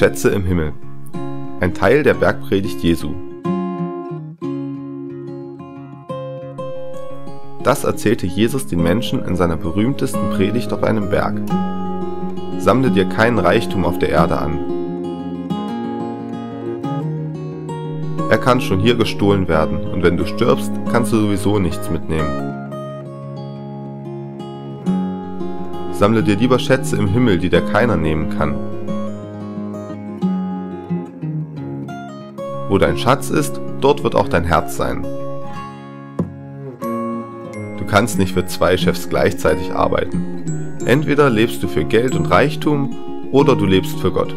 Schätze 0.00 0.30
im 0.30 0.46
Himmel. 0.46 0.72
Ein 1.60 1.74
Teil 1.74 2.02
der 2.02 2.14
Bergpredigt 2.14 2.82
Jesu. 2.82 3.10
Das 7.62 7.84
erzählte 7.84 8.26
Jesus 8.26 8.66
den 8.66 8.82
Menschen 8.82 9.22
in 9.22 9.36
seiner 9.36 9.58
berühmtesten 9.58 10.30
Predigt 10.30 10.72
auf 10.72 10.84
einem 10.84 11.10
Berg. 11.10 11.42
Sammle 12.56 12.90
dir 12.90 13.04
keinen 13.10 13.38
Reichtum 13.38 13.84
auf 13.84 13.98
der 13.98 14.08
Erde 14.08 14.38
an. 14.38 14.58
Er 18.30 18.38
kann 18.38 18.62
schon 18.62 18.80
hier 18.80 18.94
gestohlen 18.94 19.48
werden 19.48 19.86
und 19.86 20.02
wenn 20.02 20.16
du 20.16 20.24
stirbst, 20.24 20.72
kannst 20.90 21.12
du 21.12 21.18
sowieso 21.18 21.58
nichts 21.58 21.90
mitnehmen. 21.90 22.70
Sammle 25.92 26.22
dir 26.22 26.36
lieber 26.36 26.58
Schätze 26.58 26.96
im 26.96 27.08
Himmel, 27.08 27.36
die 27.36 27.50
dir 27.50 27.60
keiner 27.60 27.98
nehmen 27.98 28.30
kann. 28.30 28.54
Wo 32.70 32.78
dein 32.78 32.96
Schatz 32.96 33.30
ist, 33.30 33.60
dort 33.80 34.04
wird 34.04 34.14
auch 34.14 34.28
dein 34.28 34.44
Herz 34.44 34.76
sein. 34.76 35.02
Du 37.78 37.84
kannst 37.84 38.16
nicht 38.16 38.32
für 38.32 38.46
zwei 38.46 38.76
Chefs 38.76 39.08
gleichzeitig 39.08 39.72
arbeiten. 39.72 40.76
Entweder 40.86 41.30
lebst 41.30 41.64
du 41.64 41.68
für 41.68 41.84
Geld 41.84 42.14
und 42.14 42.26
Reichtum 42.26 42.94
oder 43.32 43.56
du 43.56 43.66
lebst 43.66 43.98
für 43.98 44.12
Gott. 44.12 44.32